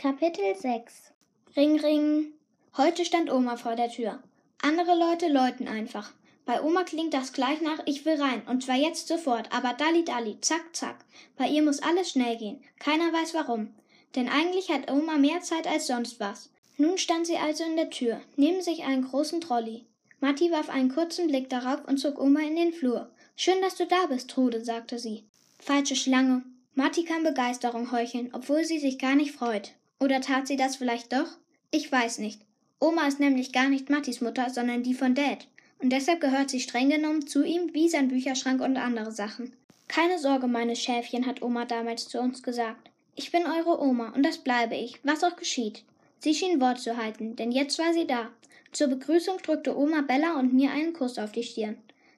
Kapitel 0.00 0.56
6 0.56 1.12
Ring, 1.58 1.78
ring. 1.78 2.32
Heute 2.74 3.04
stand 3.04 3.30
Oma 3.30 3.58
vor 3.58 3.76
der 3.76 3.90
Tür. 3.90 4.22
Andere 4.62 4.98
Leute 4.98 5.28
läuten 5.28 5.68
einfach. 5.68 6.14
Bei 6.46 6.62
Oma 6.62 6.84
klingt 6.84 7.12
das 7.12 7.34
gleich 7.34 7.60
nach 7.60 7.80
Ich 7.84 8.06
will 8.06 8.14
rein, 8.14 8.40
und 8.46 8.64
zwar 8.64 8.76
jetzt 8.76 9.08
sofort, 9.08 9.52
aber 9.52 9.74
dalli 9.74 10.02
dalli, 10.02 10.40
zack, 10.40 10.74
zack. 10.74 11.04
Bei 11.36 11.46
ihr 11.46 11.60
muss 11.60 11.82
alles 11.82 12.12
schnell 12.12 12.38
gehen. 12.38 12.64
Keiner 12.78 13.12
weiß 13.12 13.34
warum. 13.34 13.74
Denn 14.16 14.30
eigentlich 14.30 14.70
hat 14.70 14.90
Oma 14.90 15.18
mehr 15.18 15.42
Zeit 15.42 15.66
als 15.66 15.88
sonst 15.88 16.18
was. 16.18 16.48
Nun 16.78 16.96
stand 16.96 17.26
sie 17.26 17.36
also 17.36 17.64
in 17.64 17.76
der 17.76 17.90
Tür, 17.90 18.22
neben 18.36 18.62
sich 18.62 18.84
einen 18.84 19.06
großen 19.06 19.42
Trolley. 19.42 19.84
Matti 20.18 20.50
warf 20.50 20.70
einen 20.70 20.94
kurzen 20.94 21.26
Blick 21.26 21.50
darauf 21.50 21.86
und 21.86 21.98
zog 21.98 22.18
Oma 22.18 22.40
in 22.40 22.56
den 22.56 22.72
Flur. 22.72 23.10
Schön, 23.36 23.60
dass 23.60 23.76
du 23.76 23.84
da 23.84 24.06
bist, 24.06 24.30
Trude, 24.30 24.64
sagte 24.64 24.98
sie. 24.98 25.26
Falsche 25.58 25.94
Schlange. 25.94 26.42
Matti 26.74 27.04
kann 27.04 27.22
Begeisterung 27.22 27.92
heucheln, 27.92 28.30
obwohl 28.32 28.64
sie 28.64 28.78
sich 28.78 28.98
gar 28.98 29.14
nicht 29.14 29.32
freut. 29.32 29.74
Oder 30.00 30.20
tat 30.20 30.46
sie 30.46 30.56
das 30.56 30.76
vielleicht 30.76 31.12
doch? 31.12 31.28
Ich 31.70 31.92
weiß 31.92 32.18
nicht. 32.18 32.40
Oma 32.80 33.06
ist 33.06 33.20
nämlich 33.20 33.52
gar 33.52 33.68
nicht 33.68 33.90
Mattis 33.90 34.22
Mutter, 34.22 34.48
sondern 34.48 34.82
die 34.82 34.94
von 34.94 35.14
Dad. 35.14 35.46
Und 35.78 35.90
deshalb 35.90 36.20
gehört 36.20 36.50
sie 36.50 36.60
streng 36.60 36.88
genommen 36.88 37.26
zu 37.26 37.44
ihm 37.44 37.72
wie 37.74 37.88
sein 37.88 38.08
Bücherschrank 38.08 38.60
und 38.62 38.78
andere 38.78 39.12
Sachen. 39.12 39.52
Keine 39.88 40.18
Sorge, 40.18 40.46
meine 40.46 40.76
Schäfchen, 40.76 41.26
hat 41.26 41.42
Oma 41.42 41.64
damals 41.66 42.08
zu 42.08 42.18
uns 42.20 42.42
gesagt. 42.42 42.90
Ich 43.16 43.32
bin 43.32 43.44
eure 43.44 43.80
Oma 43.82 44.10
und 44.10 44.24
das 44.24 44.38
bleibe 44.38 44.74
ich, 44.74 44.98
was 45.04 45.22
auch 45.24 45.36
geschieht. 45.36 45.84
Sie 46.18 46.34
schien 46.34 46.60
Wort 46.60 46.80
zu 46.80 46.96
halten, 46.96 47.36
denn 47.36 47.52
jetzt 47.52 47.78
war 47.78 47.92
sie 47.92 48.06
da. 48.06 48.30
Zur 48.72 48.88
Begrüßung 48.88 49.38
drückte 49.38 49.76
Oma 49.76 50.02
Bella 50.02 50.38
und 50.38 50.54
mir 50.54 50.70
einen 50.70 50.92
Kuss 50.92 51.18
auf 51.18 51.32
die 51.32 51.42
Stirn. 51.42 51.76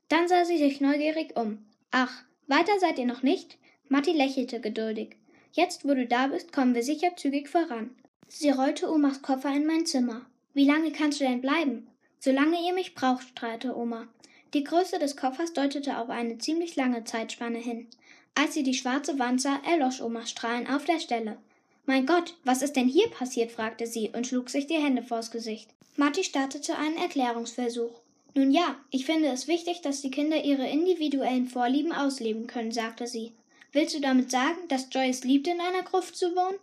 Dann 0.09 0.29
sah 0.29 0.45
sie 0.45 0.59
sich 0.59 0.81
neugierig 0.81 1.37
um. 1.37 1.65
Ach, 1.91 2.23
weiter 2.47 2.79
seid 2.79 2.99
ihr 2.99 3.07
noch 3.07 3.23
nicht? 3.23 3.59
Matti 3.89 4.12
lächelte 4.12 4.61
geduldig. 4.61 5.17
Jetzt, 5.52 5.84
wo 5.84 5.95
du 5.95 6.06
da 6.06 6.29
bist, 6.29 6.52
kommen 6.52 6.74
wir 6.74 6.83
sicher 6.83 7.15
zügig 7.16 7.48
voran. 7.48 7.91
Sie 8.29 8.51
rollte 8.51 8.91
Omas 8.91 9.20
Koffer 9.20 9.55
in 9.55 9.66
mein 9.66 9.84
Zimmer. 9.84 10.25
Wie 10.55 10.65
lange 10.65 10.92
kannst 10.92 11.20
du 11.20 11.25
denn 11.25 11.42
bleiben? 11.42 11.86
Solange 12.19 12.56
ihr 12.67 12.72
mich 12.72 12.94
braucht, 12.94 13.28
strahlte 13.28 13.77
Oma. 13.77 14.09
Die 14.55 14.64
Größe 14.64 14.98
des 14.98 15.17
Koffers 15.17 15.53
deutete 15.53 15.98
auf 15.98 16.09
eine 16.09 16.39
ziemlich 16.39 16.77
lange 16.77 17.05
Zeitspanne 17.05 17.59
hin. 17.59 17.86
Als 18.34 18.55
sie 18.55 18.62
die 18.62 18.75
schwarze 18.75 19.19
Wand 19.19 19.42
sah, 19.42 19.61
erlosch 19.67 20.00
Omas 20.00 20.31
Strahlen 20.31 20.67
auf 20.67 20.86
der 20.86 21.00
Stelle. 21.00 21.36
Mein 21.84 22.06
Gott, 22.06 22.34
was 22.44 22.62
ist 22.62 22.77
denn 22.77 22.89
hier 22.89 23.09
passiert? 23.09 23.53
fragte 23.53 23.87
sie 23.87 24.11
und 24.11 24.27
schlug 24.27 24.48
sich 24.48 24.66
die 24.66 24.75
Hände 24.75 25.03
vors 25.03 25.31
Gesicht. 25.31 25.69
Matti 25.97 26.25
startete 26.25 26.78
einen 26.78 26.97
Erklärungsversuch. 26.97 28.00
Nun 28.34 28.50
ja, 28.50 28.77
ich 28.91 29.05
finde 29.05 29.28
es 29.28 29.48
wichtig, 29.48 29.83
dass 29.83 30.00
die 30.00 30.11
Kinder 30.11 30.42
ihre 30.42 30.66
individuellen 30.66 31.47
Vorlieben 31.47 31.92
ausleben 31.92 32.47
können, 32.47 32.72
sagte 32.72 33.06
sie. 33.06 33.33
Willst 33.73 33.95
du 33.95 34.01
damit 34.01 34.31
sagen, 34.31 34.69
dass 34.69 34.89
Joyce 34.91 35.25
liebt, 35.25 35.47
in 35.47 35.61
einer 35.61 35.83
Gruft 35.83 36.15
zu 36.15 36.37
wohnen? 36.37 36.59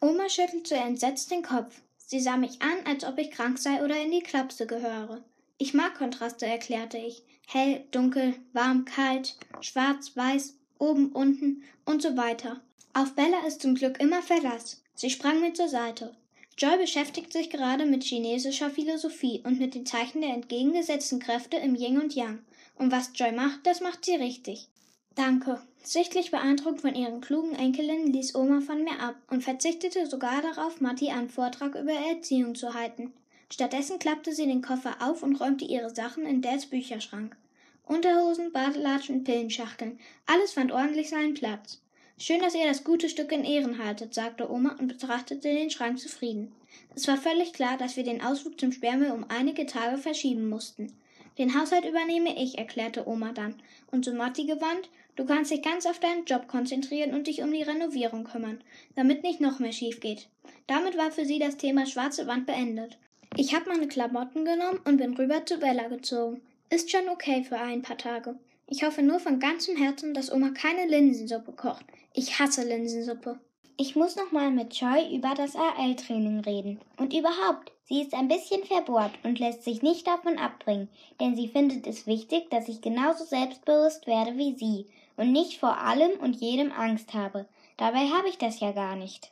Oma 0.00 0.28
schüttelte 0.28 0.74
entsetzt 0.74 1.30
den 1.30 1.42
Kopf. 1.42 1.80
Sie 1.96 2.20
sah 2.20 2.36
mich 2.36 2.60
an, 2.60 2.86
als 2.86 3.04
ob 3.04 3.18
ich 3.18 3.30
krank 3.30 3.58
sei 3.58 3.82
oder 3.82 3.96
in 4.02 4.10
die 4.10 4.20
Klapse 4.20 4.66
gehöre. 4.66 5.22
Ich 5.56 5.72
mag 5.72 5.94
Kontraste, 5.94 6.44
erklärte 6.46 6.98
ich. 6.98 7.22
Hell, 7.46 7.84
dunkel, 7.92 8.34
warm, 8.52 8.84
kalt, 8.84 9.36
schwarz, 9.60 10.14
weiß, 10.14 10.54
oben, 10.78 11.12
unten 11.12 11.62
und 11.86 12.02
so 12.02 12.16
weiter. 12.16 12.60
Auf 12.92 13.14
Bella 13.14 13.46
ist 13.46 13.62
zum 13.62 13.74
Glück 13.74 13.98
immer 13.98 14.22
Verlass. 14.22 14.82
Sie 14.94 15.08
sprang 15.08 15.40
mir 15.40 15.54
zur 15.54 15.68
Seite. 15.68 16.14
Joy 16.58 16.76
beschäftigt 16.76 17.32
sich 17.32 17.48
gerade 17.48 17.86
mit 17.86 18.04
chinesischer 18.04 18.68
Philosophie 18.68 19.40
und 19.44 19.58
mit 19.58 19.74
den 19.74 19.86
Zeichen 19.86 20.20
der 20.20 20.34
entgegengesetzten 20.34 21.20
Kräfte 21.20 21.56
im 21.56 21.74
Yin 21.74 21.98
und 21.98 22.14
Yang. 22.14 22.40
Und 22.76 22.92
was 22.92 23.12
Joy 23.14 23.32
macht, 23.32 23.66
das 23.66 23.80
macht 23.80 24.04
sie 24.04 24.16
richtig. 24.16 24.68
Danke. 25.14 25.60
Sichtlich 25.82 26.30
beeindruckt 26.30 26.82
von 26.82 26.94
ihren 26.94 27.20
klugen 27.20 27.54
Enkelinnen 27.54 28.12
ließ 28.12 28.34
Oma 28.34 28.60
von 28.60 28.84
mir 28.84 29.00
ab 29.00 29.16
und 29.28 29.42
verzichtete 29.42 30.06
sogar 30.06 30.42
darauf, 30.42 30.80
Matti 30.80 31.10
einen 31.10 31.30
Vortrag 31.30 31.74
über 31.74 31.92
Erziehung 31.92 32.54
zu 32.54 32.74
halten. 32.74 33.12
Stattdessen 33.52 33.98
klappte 33.98 34.32
sie 34.32 34.46
den 34.46 34.62
Koffer 34.62 34.96
auf 35.00 35.22
und 35.22 35.36
räumte 35.36 35.64
ihre 35.64 35.94
Sachen 35.94 36.26
in 36.26 36.42
Dads 36.42 36.66
Bücherschrank. 36.66 37.36
Unterhosen, 37.84 38.52
Badelatschen, 38.52 39.24
Pillenschachteln, 39.24 39.98
alles 40.26 40.52
fand 40.52 40.70
ordentlich 40.70 41.08
seinen 41.08 41.34
Platz. 41.34 41.80
Schön, 42.18 42.40
dass 42.40 42.54
ihr 42.54 42.66
das 42.66 42.84
gute 42.84 43.08
Stück 43.08 43.32
in 43.32 43.44
Ehren 43.44 43.82
haltet, 43.82 44.14
sagte 44.14 44.50
Oma 44.50 44.76
und 44.78 44.86
betrachtete 44.86 45.48
den 45.48 45.70
Schrank 45.70 45.98
zufrieden. 45.98 46.52
Es 46.94 47.08
war 47.08 47.16
völlig 47.16 47.52
klar, 47.52 47.78
dass 47.78 47.96
wir 47.96 48.04
den 48.04 48.22
Ausflug 48.22 48.60
zum 48.60 48.70
Sperrmüll 48.70 49.10
um 49.10 49.24
einige 49.28 49.66
Tage 49.66 49.98
verschieben 49.98 50.48
mussten. 50.48 50.92
Den 51.38 51.58
Haushalt 51.58 51.86
übernehme 51.86 52.40
ich, 52.40 52.58
erklärte 52.58 53.08
Oma 53.08 53.32
dann. 53.32 53.54
Und 53.90 54.04
zu 54.04 54.12
Matti 54.12 54.44
gewandt, 54.44 54.90
du 55.16 55.24
kannst 55.24 55.50
dich 55.50 55.62
ganz 55.62 55.86
auf 55.86 55.98
deinen 55.98 56.24
Job 56.24 56.48
konzentrieren 56.48 57.14
und 57.14 57.26
dich 57.26 57.42
um 57.42 57.52
die 57.52 57.62
Renovierung 57.62 58.24
kümmern, 58.24 58.62
damit 58.96 59.22
nicht 59.22 59.40
noch 59.40 59.58
mehr 59.58 59.72
schief 59.72 60.00
geht. 60.00 60.28
Damit 60.66 60.96
war 60.96 61.10
für 61.10 61.24
sie 61.24 61.38
das 61.38 61.56
Thema 61.56 61.86
schwarze 61.86 62.26
Wand 62.26 62.46
beendet. 62.46 62.98
Ich 63.36 63.54
habe 63.54 63.70
meine 63.70 63.88
Klamotten 63.88 64.44
genommen 64.44 64.80
und 64.84 64.96
bin 64.96 65.14
rüber 65.14 65.44
zu 65.46 65.58
Bella 65.58 65.88
gezogen. 65.88 66.42
Ist 66.68 66.90
schon 66.90 67.08
okay 67.08 67.44
für 67.44 67.58
ein 67.58 67.82
paar 67.82 67.98
Tage. 67.98 68.38
Ich 68.68 68.84
hoffe 68.84 69.02
nur 69.02 69.18
von 69.18 69.40
ganzem 69.40 69.76
Herzen, 69.76 70.14
dass 70.14 70.32
Oma 70.32 70.50
keine 70.50 70.86
Linsensuppe 70.86 71.52
kocht. 71.52 71.84
Ich 72.14 72.38
hasse 72.38 72.62
Linsensuppe. 72.62 73.40
Ich 73.82 73.96
muss 73.96 74.14
noch 74.14 74.30
mal 74.30 74.50
mit 74.50 74.74
Joy 74.74 75.16
über 75.16 75.32
das 75.34 75.56
AL-Training 75.56 76.40
reden. 76.40 76.82
Und 76.98 77.14
überhaupt, 77.14 77.72
sie 77.84 78.02
ist 78.02 78.12
ein 78.12 78.28
bisschen 78.28 78.62
verbohrt 78.62 79.12
und 79.22 79.38
lässt 79.38 79.64
sich 79.64 79.80
nicht 79.80 80.06
davon 80.06 80.36
abbringen, 80.36 80.90
denn 81.18 81.34
sie 81.34 81.48
findet 81.48 81.86
es 81.86 82.06
wichtig, 82.06 82.50
dass 82.50 82.68
ich 82.68 82.82
genauso 82.82 83.24
selbstbewusst 83.24 84.06
werde 84.06 84.36
wie 84.36 84.54
sie 84.54 84.84
und 85.16 85.32
nicht 85.32 85.58
vor 85.58 85.78
allem 85.78 86.10
und 86.20 86.36
jedem 86.42 86.72
Angst 86.72 87.14
habe. 87.14 87.46
Dabei 87.78 88.00
habe 88.00 88.28
ich 88.28 88.36
das 88.36 88.60
ja 88.60 88.72
gar 88.72 88.96
nicht. 88.96 89.30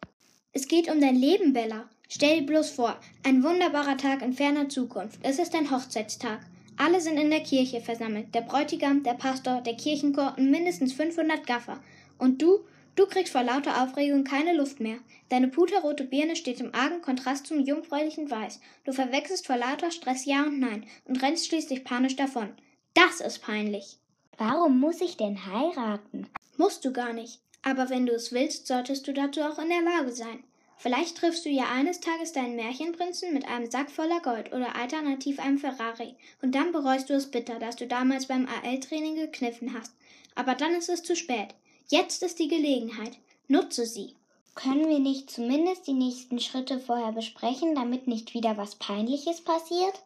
Es 0.55 0.67
geht 0.67 0.91
um 0.91 0.99
dein 0.99 1.17
Leben, 1.17 1.53
Bella. 1.53 1.87
Stell 2.09 2.41
dir 2.41 2.47
bloß 2.47 2.71
vor, 2.71 2.97
ein 3.25 3.45
wunderbarer 3.45 3.99
Tag 3.99 4.23
in 4.23 4.33
ferner 4.33 4.71
Zukunft. 4.71 5.21
Es 5.23 5.39
ist 5.39 5.55
ein 5.55 5.71
Hochzeitstag. 5.71 6.41
Alle 6.79 7.03
sind 7.03 7.19
in 7.19 7.29
der 7.29 7.43
Kirche 7.43 7.83
versammelt. 7.83 8.35
Der 8.35 8.41
Bräutigam, 8.41 9.03
der 9.03 9.13
Pastor, 9.13 9.61
der 9.61 9.77
Kirchenchor 9.77 10.33
und 10.39 10.51
mindestens 10.51 10.95
500 10.95 11.47
Gaffer. 11.47 11.83
Und 12.17 12.41
du, 12.41 12.61
Du 12.99 13.07
kriegst 13.07 13.33
vor 13.33 13.45
lauter 13.45 13.81
Aufregung 13.81 14.25
keine 14.25 14.55
Luft 14.55 14.81
mehr. 14.81 14.99
Deine 15.29 15.47
puterrote 15.47 16.03
Birne 16.03 16.35
steht 16.35 16.59
im 16.59 16.75
argen 16.75 17.01
Kontrast 17.01 17.47
zum 17.47 17.61
jungfräulichen 17.61 18.29
Weiß. 18.29 18.59
Du 18.83 18.93
verwechselst 18.93 19.47
vor 19.47 19.57
lauter 19.57 19.93
Stress 19.93 20.25
Ja 20.25 20.43
und 20.43 20.59
Nein 20.59 20.85
und 21.05 21.23
rennst 21.23 21.47
schließlich 21.47 21.85
panisch 21.85 22.17
davon. 22.17 22.49
Das 22.95 23.21
ist 23.21 23.39
peinlich. 23.41 23.99
Warum 24.37 24.81
muss 24.81 25.01
ich 25.01 25.17
denn 25.17 25.47
heiraten? 25.47 26.27
Musst 26.57 26.85
du 26.85 26.93
gar 26.93 27.13
nicht. 27.13 27.39
Aber 27.63 27.89
wenn 27.89 28.05
du 28.05 28.15
es 28.15 28.33
willst, 28.33 28.67
solltest 28.67 29.07
du 29.07 29.13
dazu 29.13 29.43
auch 29.43 29.61
in 29.61 29.69
der 29.69 29.83
Lage 29.83 30.11
sein. 30.11 30.43
Vielleicht 30.77 31.19
triffst 31.19 31.45
du 31.45 31.51
ja 31.51 31.67
eines 31.73 32.01
Tages 32.01 32.33
deinen 32.33 32.57
Märchenprinzen 32.57 33.33
mit 33.33 33.47
einem 33.47 33.71
Sack 33.71 33.93
voller 33.93 34.19
Gold 34.23 34.53
oder 34.53 34.75
alternativ 34.75 35.39
einem 35.39 35.59
Ferrari. 35.59 36.17
Und 36.43 36.57
dann 36.57 36.73
bereust 36.73 37.11
du 37.11 37.15
es 37.15 37.31
bitter, 37.31 37.61
dass 37.61 37.77
du 37.77 37.87
damals 37.87 38.27
beim 38.27 38.49
AL-Training 38.49 39.15
gekniffen 39.15 39.73
hast. 39.79 39.95
Aber 40.35 40.57
dann 40.57 40.75
ist 40.75 40.89
es 40.89 41.05
zu 41.05 41.15
spät. 41.15 41.55
Jetzt 41.91 42.23
ist 42.23 42.39
die 42.39 42.49
Gelegenheit. 42.49 43.13
Nutze 43.47 43.87
sie. 43.87 44.15
Können 44.55 44.91
wir 44.91 44.99
nicht 44.99 45.31
zumindest 45.31 45.87
die 45.87 45.95
nächsten 45.95 46.39
Schritte 46.39 46.79
vorher 46.79 47.13
besprechen, 47.13 47.75
damit 47.75 48.07
nicht 48.07 48.35
wieder 48.35 48.59
was 48.59 48.75
Peinliches 48.75 49.41
passiert? 49.41 50.03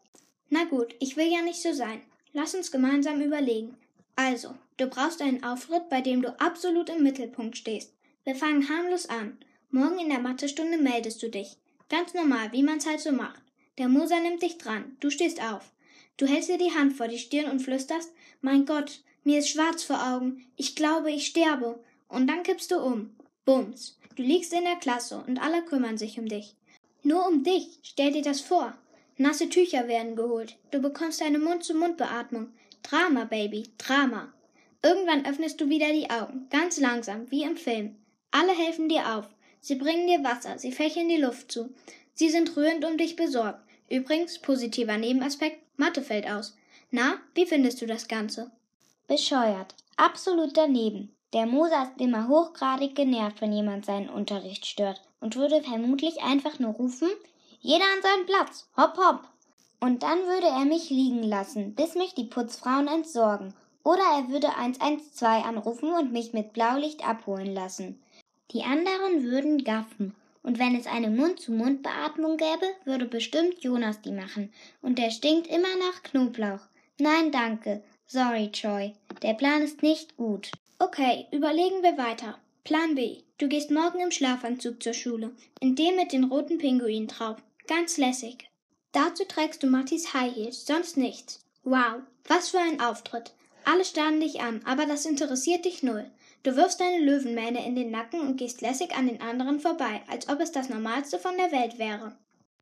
Na 0.49 0.63
gut, 0.65 0.95
ich 1.01 1.17
will 1.17 1.27
ja 1.27 1.43
nicht 1.43 1.61
so 1.61 1.73
sein. 1.73 2.01
Lass 2.33 2.55
uns 2.55 2.71
gemeinsam 2.71 3.21
überlegen. 3.21 3.77
Also, 4.15 4.55
du 4.77 4.87
brauchst 4.87 5.21
einen 5.23 5.43
Auftritt, 5.43 5.89
bei 5.89 6.01
dem 6.01 6.23
du 6.23 6.39
absolut 6.39 6.89
im 6.89 7.03
Mittelpunkt 7.03 7.57
stehst. 7.57 7.93
Wir 8.23 8.37
fangen 8.37 8.69
harmlos 8.69 9.07
an. 9.07 9.39
Morgen 9.73 9.99
in 9.99 10.11
der 10.11 10.21
Mathestunde 10.21 10.79
meldest 10.79 11.21
du 11.21 11.31
dich. 11.31 11.57
Ganz 11.89 12.15
normal, 12.15 12.53
wie 12.53 12.63
man's 12.63 12.87
halt 12.87 13.01
so 13.01 13.11
macht. 13.11 13.43
Der 13.79 13.89
Moser 13.89 14.21
nimmt 14.21 14.43
dich 14.43 14.57
dran. 14.57 14.97
Du 15.01 15.11
stehst 15.11 15.43
auf. 15.43 15.73
Du 16.17 16.27
hältst 16.27 16.49
dir 16.49 16.59
die 16.59 16.75
Hand 16.75 16.93
vor 16.93 17.09
die 17.09 17.19
Stirn 17.19 17.51
und 17.51 17.61
flüsterst, 17.61 18.13
mein 18.41 18.67
Gott, 18.67 19.01
mir 19.25 19.39
ist 19.39 19.49
schwarz 19.49 19.83
vor 19.83 20.03
Augen. 20.15 20.45
Ich 20.57 20.75
glaube, 20.75 21.11
ich 21.11 21.27
sterbe. 21.27 21.83
Und 22.09 22.27
dann 22.27 22.43
kippst 22.43 22.71
du 22.71 22.79
um. 22.79 23.15
Bums. 23.45 23.99
Du 24.17 24.23
liegst 24.23 24.53
in 24.53 24.65
der 24.65 24.77
Klasse 24.77 25.23
und 25.27 25.41
alle 25.41 25.63
kümmern 25.65 25.97
sich 25.97 26.19
um 26.19 26.27
dich. 26.27 26.55
Nur 27.03 27.27
um 27.27 27.43
dich. 27.43 27.79
Stell 27.83 28.13
dir 28.13 28.23
das 28.23 28.41
vor. 28.41 28.77
Nasse 29.17 29.49
Tücher 29.49 29.89
werden 29.89 30.17
geholt. 30.17 30.57
Du 30.71 30.81
bekommst 30.81 31.23
eine 31.23 31.39
Mund-zu-Mund-Beatmung. 31.39 32.49
Drama, 32.83 33.25
Baby. 33.25 33.71
Drama. 33.79 34.33
Irgendwann 34.83 35.25
öffnest 35.27 35.61
du 35.61 35.69
wieder 35.69 35.93
die 35.93 36.11
Augen. 36.11 36.49
Ganz 36.51 36.79
langsam, 36.81 37.31
wie 37.31 37.45
im 37.45 37.57
Film. 37.57 37.97
Alle 38.33 38.53
helfen 38.53 38.89
dir 38.89 39.17
auf. 39.17 39.29
Sie 39.61 39.77
bringen 39.77 40.09
dir 40.09 40.25
Wasser. 40.25 40.59
Sie 40.59 40.73
fächeln 40.73 41.09
die 41.09 41.17
Luft 41.17 41.53
zu. 41.53 41.73
Sie 42.15 42.29
sind 42.29 42.57
rührend 42.57 42.85
um 42.85 42.99
dich 42.99 43.17
besorgt. 43.17 43.63
Übrigens, 43.89 44.39
positiver 44.39 44.99
Nebenaspekt, 44.99 45.61
Mathe 45.77 46.03
fällt 46.03 46.29
aus. 46.29 46.57
Na, 46.91 47.21
wie 47.35 47.47
findest 47.47 47.81
du 47.81 47.87
das 47.87 48.09
Ganze? 48.09 48.51
Bescheuert. 49.13 49.75
Absolut 49.99 50.57
daneben. 50.57 51.15
Der 51.35 51.45
Moser 51.45 51.83
ist 51.83 52.01
immer 52.01 52.29
hochgradig 52.29 52.95
genervt, 52.95 53.43
wenn 53.43 53.53
jemand 53.53 53.85
seinen 53.85 54.09
Unterricht 54.09 54.65
stört 54.65 55.03
und 55.21 55.37
würde 55.37 55.63
vermutlich 55.63 56.23
einfach 56.23 56.59
nur 56.59 56.73
rufen, 56.73 57.11
jeder 57.61 57.85
an 57.95 58.01
seinen 58.01 58.25
Platz, 58.25 58.71
hopp 58.75 58.97
hopp. 58.97 59.29
Und 59.81 60.03
dann 60.03 60.21
würde 60.21 60.47
er 60.47 60.65
mich 60.65 60.89
liegen 60.89 61.23
lassen, 61.25 61.75
bis 61.75 61.95
mich 61.95 62.15
die 62.15 62.25
Putzfrauen 62.25 62.89
entsorgen. 62.89 63.53
Oder 63.85 64.03
er 64.17 64.31
würde 64.31 64.57
112 64.57 65.45
anrufen 65.45 65.93
und 65.93 66.15
mich 66.15 66.33
mit 66.33 66.55
Blaulicht 66.55 67.07
abholen 67.07 67.53
lassen. 67.53 68.03
Die 68.53 68.63
anderen 68.63 69.25
würden 69.25 69.63
gaffen. 69.63 70.15
Und 70.43 70.59
wenn 70.59 70.75
es 70.75 70.87
eine 70.87 71.11
Mund-zu-Mund-Beatmung 71.11 72.39
gäbe, 72.39 72.67
würde 72.87 73.05
bestimmt 73.05 73.63
Jonas 73.63 74.01
die 74.01 74.13
machen. 74.13 74.51
Und 74.81 74.99
der 74.99 75.11
stinkt 75.11 75.49
immer 75.49 75.77
nach 75.79 76.03
Knoblauch. 76.03 76.61
Nein, 76.99 77.31
danke. 77.31 77.83
Sorry, 78.13 78.53
Troy. 78.53 78.93
Der 79.23 79.33
Plan 79.33 79.63
ist 79.63 79.83
nicht 79.83 80.19
gut. 80.19 80.51
Okay, 80.79 81.27
überlegen 81.33 81.83
wir 81.83 81.97
weiter. 81.97 82.39
Plan 82.63 82.95
B. 82.95 83.23
Du 83.39 83.49
gehst 83.49 83.71
morgen 83.71 84.01
im 84.01 84.11
Schlafanzug 84.11 84.83
zur 84.83 84.93
Schule. 84.93 85.31
In 85.61 85.77
dem 85.77 85.97
mit 85.97 86.13
den 86.13 86.25
roten 86.25 86.59
Pinguinen 86.59 87.09
drauf. 87.09 87.39
Ganz 87.67 87.97
lässig. 87.97 88.51
Dazu 88.93 89.25
trägst 89.25 89.63
du 89.63 89.67
Mattis 89.67 90.13
High 90.13 90.37
Heels, 90.37 90.67
sonst 90.67 90.99
nichts. 90.99 91.43
Wow, 91.65 92.03
was 92.29 92.51
für 92.51 92.59
ein 92.59 92.83
Auftritt. 92.83 93.33
Alle 93.65 93.87
starren 93.87 94.21
dich 94.21 94.43
an, 94.43 94.61
aber 94.67 94.85
das 94.85 95.07
interessiert 95.07 95.65
dich 95.65 95.83
null. 95.83 96.05
Du 96.43 96.55
wirfst 96.55 96.81
deine 96.81 97.03
Löwenmähne 97.03 97.65
in 97.67 97.77
den 97.77 97.91
Nacken 97.91 98.21
und 98.21 98.37
gehst 98.37 98.61
lässig 98.61 98.95
an 98.95 99.07
den 99.07 99.23
anderen 99.23 99.59
vorbei, 99.59 100.03
als 100.07 100.29
ob 100.29 100.39
es 100.41 100.53
das 100.53 100.69
Normalste 100.69 101.19
von 101.19 101.39
der 101.39 101.51
Welt 101.51 101.79
wäre. 101.79 102.15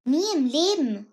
Nie 0.05 0.23
im 0.37 0.47
Leben. 0.47 1.06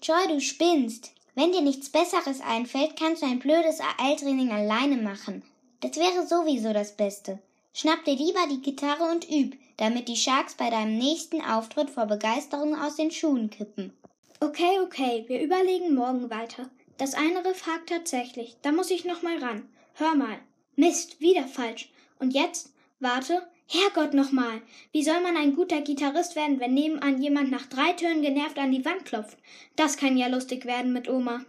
Joy, 0.00 0.28
du 0.28 0.40
spinnst. 0.40 1.10
Wenn 1.34 1.52
dir 1.52 1.62
nichts 1.62 1.88
Besseres 1.88 2.40
einfällt, 2.40 2.96
kannst 2.96 3.22
du 3.22 3.26
ein 3.26 3.38
blödes 3.38 3.80
AL-Training 3.80 4.50
alleine 4.50 4.96
machen. 4.96 5.42
Das 5.80 5.96
wäre 5.96 6.26
sowieso 6.26 6.72
das 6.72 6.96
Beste. 6.96 7.38
Schnapp 7.72 8.04
dir 8.04 8.14
lieber 8.14 8.46
die 8.50 8.60
Gitarre 8.60 9.04
und 9.10 9.30
üb, 9.30 9.56
damit 9.78 10.08
die 10.08 10.16
Sharks 10.16 10.54
bei 10.54 10.68
deinem 10.68 10.98
nächsten 10.98 11.40
Auftritt 11.40 11.88
vor 11.88 12.06
Begeisterung 12.06 12.78
aus 12.78 12.96
den 12.96 13.10
Schuhen 13.10 13.48
kippen. 13.48 13.92
Okay, 14.40 14.80
okay, 14.84 15.24
wir 15.28 15.40
überlegen 15.40 15.94
morgen 15.94 16.28
weiter. 16.28 16.68
Das 16.98 17.14
eine 17.14 17.44
Riff 17.44 17.66
hakt 17.66 17.88
tatsächlich. 17.88 18.56
Da 18.60 18.70
muss 18.70 18.90
ich 18.90 19.04
noch 19.04 19.22
mal 19.22 19.38
ran. 19.38 19.68
Hör 19.94 20.14
mal. 20.14 20.38
Mist, 20.76 21.20
wieder 21.20 21.48
falsch. 21.48 21.90
Und 22.18 22.32
jetzt? 22.32 22.72
Warte. 23.00 23.42
Herrgott 23.74 24.12
nochmal. 24.12 24.60
Wie 24.92 25.02
soll 25.02 25.22
man 25.22 25.34
ein 25.34 25.56
guter 25.56 25.80
Gitarrist 25.80 26.36
werden, 26.36 26.60
wenn 26.60 26.74
nebenan 26.74 27.22
jemand 27.22 27.50
nach 27.50 27.64
drei 27.64 27.94
Tönen 27.94 28.20
genervt 28.20 28.58
an 28.58 28.70
die 28.70 28.84
Wand 28.84 29.06
klopft? 29.06 29.38
Das 29.76 29.96
kann 29.96 30.18
ja 30.18 30.26
lustig 30.26 30.66
werden 30.66 30.92
mit 30.92 31.08
Oma. 31.08 31.46